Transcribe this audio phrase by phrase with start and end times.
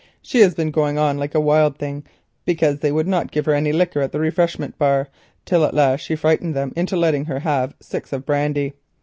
[0.23, 2.03] She has been going on like a wild thing
[2.43, 5.09] because they would not give her any liquor at the refreshment bar,
[5.45, 8.73] till at last she frightened them into letting her have six of brandy.